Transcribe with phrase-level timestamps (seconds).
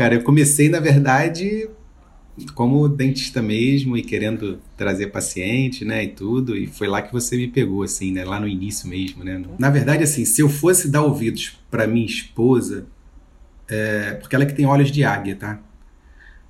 [0.00, 1.68] Cara, eu comecei, na verdade,
[2.54, 7.36] como dentista mesmo e querendo trazer paciente, né, e tudo, e foi lá que você
[7.36, 9.42] me pegou, assim, né, lá no início mesmo, né.
[9.58, 12.86] Na verdade, assim, se eu fosse dar ouvidos para minha esposa,
[13.66, 15.60] é, porque ela é que tem olhos de águia, tá?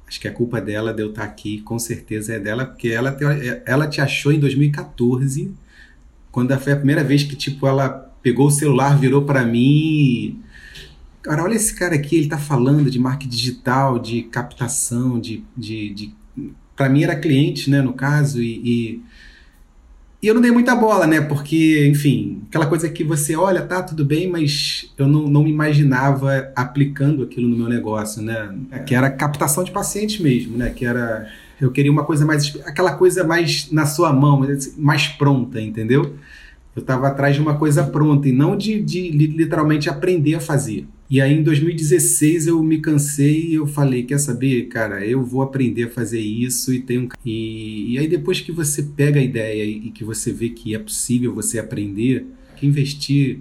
[0.06, 3.12] Acho que a culpa dela de eu estar aqui, com certeza é dela, porque ela,
[3.12, 3.24] te,
[3.64, 5.54] ela te achou em 2014,
[6.30, 7.88] quando foi a primeira vez que, tipo, ela
[8.22, 10.38] pegou o celular, virou para mim
[11.22, 15.44] cara, olha esse cara aqui, ele tá falando de marketing digital, de captação, de.
[15.56, 16.14] de, de...
[16.76, 19.02] para mim era cliente, né, no caso, e, e,
[20.22, 23.82] e, eu não dei muita bola, né, porque, enfim, aquela coisa que você olha, tá,
[23.82, 28.54] tudo bem, mas eu não, não me imaginava aplicando aquilo no meu negócio, né,
[28.86, 31.28] que era captação de pacientes mesmo, né, que era.
[31.60, 32.56] Eu queria uma coisa mais.
[32.64, 34.46] aquela coisa mais na sua mão,
[34.76, 36.14] mais pronta, entendeu?
[36.76, 40.86] Eu estava atrás de uma coisa pronta e não de, de literalmente aprender a fazer.
[41.10, 45.40] E aí em 2016 eu me cansei e eu falei, quer saber, cara, eu vou
[45.40, 49.64] aprender a fazer isso e tenho e, e aí depois que você pega a ideia
[49.64, 53.40] e que você vê que é possível você aprender, que investir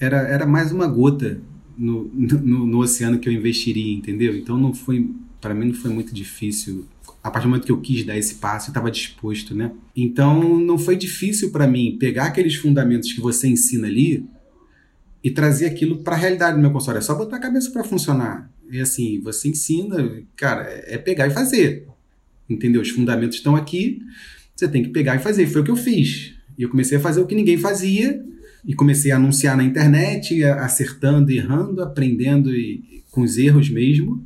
[0.00, 1.40] era, era mais uma gota
[1.78, 4.36] no, no, no oceano que eu investiria, entendeu?
[4.36, 6.86] Então não foi, para mim não foi muito difícil
[7.22, 9.70] a partir do momento que eu quis dar esse passo, eu estava disposto, né?
[9.94, 14.24] Então não foi difícil para mim pegar aqueles fundamentos que você ensina ali
[15.22, 16.98] e trazer aquilo para a realidade do meu consultório.
[16.98, 18.50] É só botar a cabeça para funcionar.
[18.70, 21.86] E assim, você ensina, cara, é pegar e fazer.
[22.48, 22.80] Entendeu?
[22.80, 24.00] Os fundamentos estão aqui,
[24.56, 25.46] você tem que pegar e fazer.
[25.46, 26.34] Foi o que eu fiz.
[26.56, 28.24] E eu comecei a fazer o que ninguém fazia
[28.64, 34.24] e comecei a anunciar na internet, acertando, errando, aprendendo e, com os erros mesmo.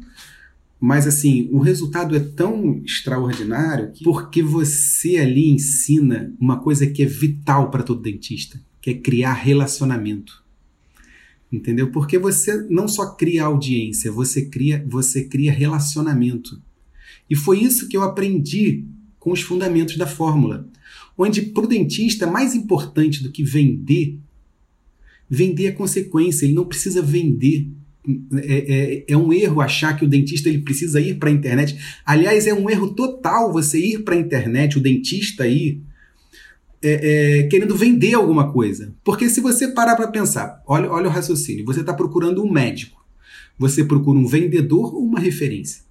[0.80, 7.06] Mas assim, o resultado é tão extraordinário porque você ali ensina uma coisa que é
[7.06, 10.43] vital para todo dentista, que é criar relacionamento
[11.56, 11.90] entendeu?
[11.90, 16.60] Porque você não só cria audiência, você cria, você cria relacionamento.
[17.28, 18.84] E foi isso que eu aprendi
[19.18, 20.68] com os fundamentos da fórmula,
[21.16, 24.18] onde para o dentista mais importante do que vender,
[25.28, 27.68] vender é consequência, ele não precisa vender.
[28.34, 31.78] É, é, é um erro achar que o dentista ele precisa ir para a internet.
[32.04, 35.82] Aliás, é um erro total você ir para a internet, o dentista ir
[36.84, 38.94] é, é, querendo vender alguma coisa.
[39.02, 43.04] Porque se você parar para pensar, olha, olha o raciocínio, você está procurando um médico.
[43.58, 45.82] Você procura um vendedor ou uma referência?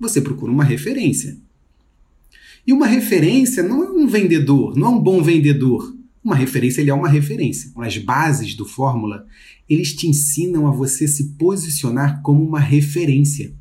[0.00, 1.36] Você procura uma referência.
[2.66, 5.94] E uma referência não é um vendedor, não é um bom vendedor.
[6.24, 7.70] Uma referência ele é uma referência.
[7.76, 9.26] As bases do fórmula,
[9.68, 13.54] eles te ensinam a você se posicionar como uma referência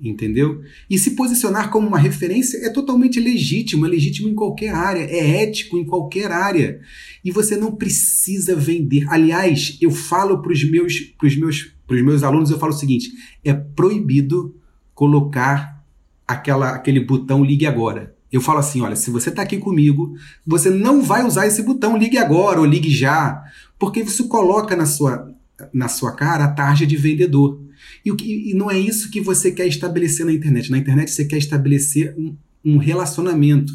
[0.00, 0.62] entendeu?
[0.88, 5.42] E se posicionar como uma referência é totalmente legítimo, é legítimo em qualquer área, é
[5.42, 6.80] ético em qualquer área.
[7.24, 9.06] E você não precisa vender.
[9.08, 13.10] Aliás, eu falo para os meus, pros meus, pros meus alunos, eu falo o seguinte:
[13.44, 14.54] é proibido
[14.94, 15.84] colocar
[16.26, 18.14] aquela, aquele botão ligue agora.
[18.30, 20.14] Eu falo assim, olha, se você está aqui comigo,
[20.46, 23.42] você não vai usar esse botão ligue agora ou ligue já,
[23.76, 25.34] porque isso coloca na sua,
[25.74, 27.60] na sua cara a tarja de vendedor.
[28.04, 30.70] E, e não é isso que você quer estabelecer na internet.
[30.70, 33.72] Na internet você quer estabelecer um, um relacionamento.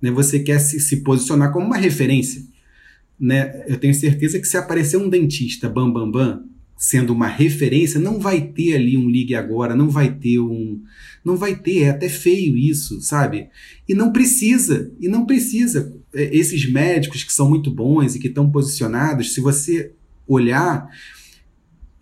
[0.00, 0.10] Né?
[0.10, 2.42] Você quer se, se posicionar como uma referência.
[3.18, 3.64] Né?
[3.68, 6.44] Eu tenho certeza que se aparecer um dentista bam bam bam
[6.76, 10.82] sendo uma referência, não vai ter ali um ligue agora, não vai ter um,
[11.24, 13.48] não vai ter, é até feio isso, sabe?
[13.88, 15.96] E não precisa, e não precisa.
[16.12, 19.92] É, esses médicos que são muito bons e que estão posicionados, se você
[20.26, 20.88] olhar,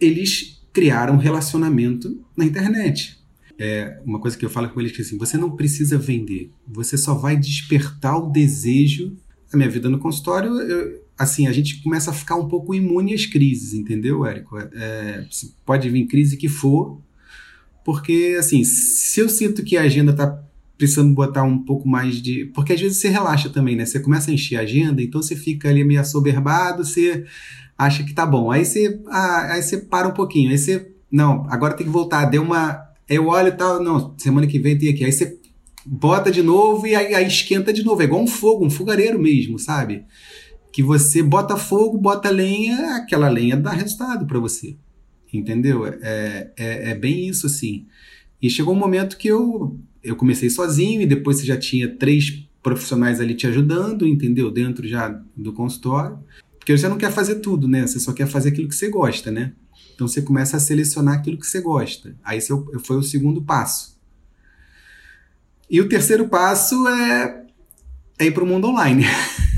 [0.01, 3.19] eles criaram um relacionamento na internet.
[3.59, 6.97] É uma coisa que eu falo com eles que assim, você não precisa vender, você
[6.97, 9.17] só vai despertar o desejo.
[9.53, 13.13] A minha vida no consultório, eu, assim, a gente começa a ficar um pouco imune
[13.13, 14.59] às crises, entendeu, Érico?
[14.59, 15.27] É,
[15.65, 17.01] pode vir crise que for,
[17.85, 20.43] porque assim, se eu sinto que a agenda está
[20.83, 22.47] precisando botar um pouco mais de.
[22.47, 23.87] Porque às vezes você relaxa também, né?
[23.87, 27.25] Você começa a encher a agenda, então você fica ali meio assoberbado, você
[27.85, 28.51] acha que tá bom.
[28.51, 32.27] Aí você, ah, aí você para um pouquinho, aí você, não, agora tem que voltar,
[32.27, 35.05] deu uma, eu olho e tal, não, semana que vem tem aqui.
[35.05, 35.39] Aí você
[35.85, 39.19] bota de novo e aí, aí esquenta de novo, é igual um fogo, um fogareiro
[39.19, 40.05] mesmo, sabe?
[40.73, 44.77] Que você bota fogo, bota lenha, aquela lenha dá resultado para você,
[45.33, 45.87] entendeu?
[45.87, 47.87] É, é, é bem isso assim.
[48.41, 52.49] E chegou um momento que eu, eu comecei sozinho e depois você já tinha três
[52.63, 54.51] profissionais ali te ajudando, entendeu?
[54.51, 56.19] Dentro já do consultório.
[56.63, 57.85] Porque você não quer fazer tudo, né?
[57.85, 59.51] Você só quer fazer aquilo que você gosta, né?
[59.93, 62.15] Então você começa a selecionar aquilo que você gosta.
[62.23, 63.99] Aí esse é foi o segundo passo.
[65.69, 67.43] E o terceiro passo é,
[68.17, 69.05] é ir para o mundo online.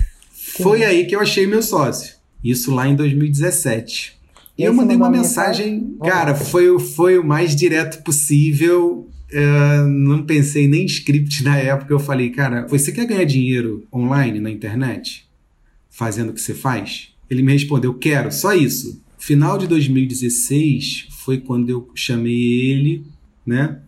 [0.63, 2.15] foi aí que eu achei meu sócio.
[2.43, 4.19] Isso lá em 2017.
[4.57, 9.11] E eu mandei uma mensagem, mensagem cara, foi, foi o mais direto possível.
[9.31, 11.93] Uh, não pensei nem em script na época.
[11.93, 15.29] Eu falei, cara, você quer ganhar dinheiro online na internet?
[15.95, 17.11] Fazendo o que você faz?
[17.31, 19.01] Ele me respondeu, quero, só isso.
[19.17, 23.05] Final de 2016 foi quando eu chamei ele,
[23.47, 23.81] né?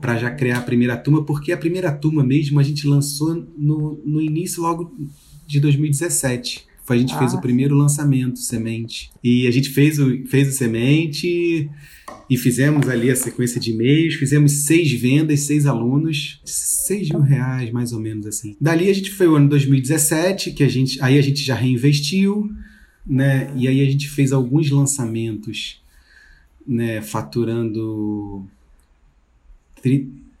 [0.00, 4.00] Para já criar a primeira turma, porque a primeira turma mesmo a gente lançou no,
[4.06, 4.96] no início logo
[5.44, 6.68] de 2017.
[6.92, 7.18] A gente ah.
[7.18, 7.40] fez o ah.
[7.40, 9.10] primeiro lançamento, Semente.
[9.22, 11.70] E a gente fez o, fez o Semente
[12.28, 17.70] e fizemos ali a sequência de e-mails, fizemos seis vendas, seis alunos, seis mil reais
[17.70, 18.56] mais ou menos assim.
[18.60, 22.50] Dali a gente foi o ano 2017, que a gente, aí a gente já reinvestiu,
[23.06, 23.52] né?
[23.56, 25.80] E aí a gente fez alguns lançamentos,
[26.66, 27.00] né?
[27.00, 28.46] Faturando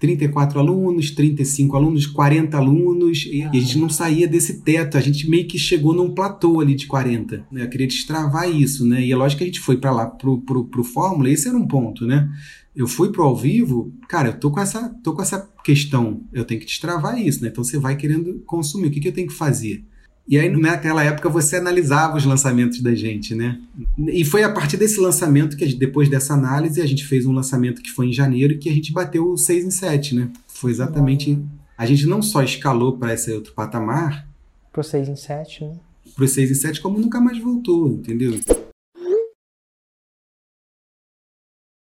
[0.00, 5.28] 34 alunos, 35 alunos, 40 alunos, e a gente não saía desse teto, a gente
[5.28, 7.46] meio que chegou num platô ali de 40.
[7.52, 7.64] Né?
[7.64, 9.04] Eu queria destravar isso, né?
[9.04, 11.56] E é lógico que a gente foi para lá pro, pro, pro Fórmula, esse era
[11.56, 12.30] um ponto, né?
[12.74, 16.46] Eu fui pro ao vivo, cara, eu tô com essa, tô com essa questão, eu
[16.46, 17.50] tenho que destravar isso, né?
[17.50, 19.84] Então você vai querendo consumir, o que, que eu tenho que fazer?
[20.28, 23.60] E aí, naquela época, você analisava os lançamentos da gente, né?
[23.98, 27.82] E foi a partir desse lançamento que, depois dessa análise, a gente fez um lançamento
[27.82, 30.30] que foi em janeiro que a gente bateu o 6 em 7, né?
[30.46, 31.38] Foi exatamente.
[31.76, 34.28] A gente não só escalou para esse outro patamar.
[34.72, 35.74] Pro 6 em 7, né?
[36.14, 38.38] Pro 6 em 7, como nunca mais voltou, entendeu?